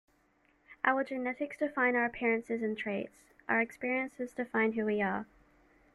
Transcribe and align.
Our 0.83 1.03
genetics 1.03 1.57
define 1.59 1.95
our 1.95 2.05
appearances 2.05 2.63
and 2.63 2.75
traits. 2.75 3.33
Our 3.47 3.61
experiences 3.61 4.33
define 4.33 4.71
who 4.71 4.85
we 4.85 4.99
are. 4.99 5.27